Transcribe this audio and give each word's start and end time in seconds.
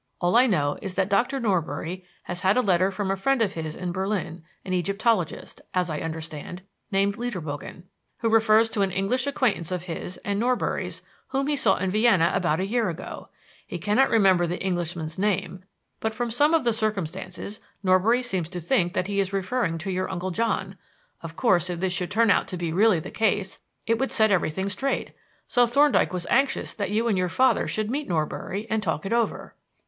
All 0.19 0.35
I 0.35 0.47
know 0.47 0.79
is 0.81 0.95
that 0.95 1.09
Doctor 1.09 1.39
Norbury 1.39 2.03
has 2.23 2.39
had 2.39 2.57
a 2.57 2.61
letter 2.61 2.89
from 2.89 3.11
a 3.11 3.15
friend 3.15 3.39
of 3.39 3.53
his 3.53 3.75
in 3.75 3.91
Berlin, 3.91 4.43
an 4.65 4.73
Egyptologist, 4.73 5.61
as 5.75 5.91
I 5.91 5.99
understand, 5.99 6.63
named 6.91 7.17
Lederbogen, 7.17 7.83
who 8.21 8.29
refers 8.31 8.67
to 8.71 8.81
an 8.81 8.89
English 8.89 9.27
acquaintance 9.27 9.71
of 9.71 9.83
his 9.83 10.17
and 10.25 10.39
Norbury's 10.39 11.03
whom 11.27 11.45
he 11.45 11.55
saw 11.55 11.77
in 11.77 11.91
Vienna 11.91 12.31
about 12.33 12.59
a 12.59 12.65
year 12.65 12.89
ago. 12.89 13.29
He 13.67 13.77
cannot 13.77 14.09
remember 14.09 14.47
the 14.47 14.57
Englishman's 14.59 15.19
name, 15.19 15.63
but 15.99 16.15
from 16.15 16.31
some 16.31 16.55
of 16.55 16.63
the 16.63 16.73
circumstances 16.73 17.59
Norbury 17.83 18.23
seems 18.23 18.49
to 18.49 18.59
think 18.59 18.93
that 18.93 19.05
he 19.05 19.19
is 19.19 19.31
referring 19.31 19.77
to 19.77 19.91
your 19.91 20.09
Uncle 20.09 20.31
John. 20.31 20.77
Of 21.21 21.35
course, 21.35 21.69
if 21.69 21.79
this 21.79 21.93
should 21.93 22.09
turn 22.09 22.31
out 22.31 22.47
to 22.47 22.57
be 22.57 22.73
really 22.73 22.99
the 22.99 23.11
case, 23.11 23.59
it 23.85 23.99
would 23.99 24.11
set 24.11 24.31
everything 24.31 24.67
straight; 24.67 25.11
so 25.47 25.67
Thorndyke 25.67 26.11
was 26.11 26.25
anxious 26.31 26.73
that 26.73 26.89
you 26.89 27.07
and 27.07 27.19
your 27.19 27.29
father 27.29 27.67
should 27.67 27.91
meet 27.91 28.09
Norbury 28.09 28.65
and 28.67 28.81
talk 28.81 29.05
it 29.05 29.13
over." 29.13 29.53